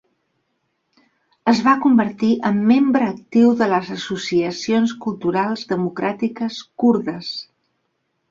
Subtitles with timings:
[1.51, 7.33] Es va convertir en membre actiu de les associacions culturals democràtiques kurdes.